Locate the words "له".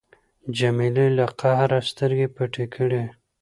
1.17-1.25